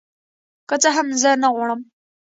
که 0.69 0.75
څه 0.81 0.89
هم 0.95 1.07
زه 1.21 1.31
نغواړم 1.43 1.81